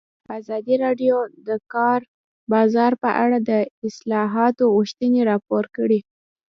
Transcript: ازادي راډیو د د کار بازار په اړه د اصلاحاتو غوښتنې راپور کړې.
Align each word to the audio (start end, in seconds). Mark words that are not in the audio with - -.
ازادي 0.37 0.75
راډیو 0.83 1.15
د 1.27 1.29
د 1.47 1.49
کار 1.73 1.99
بازار 2.53 2.91
په 3.03 3.09
اړه 3.23 3.37
د 3.49 3.51
اصلاحاتو 3.87 4.63
غوښتنې 4.75 5.21
راپور 5.31 5.63
کړې. 5.75 5.99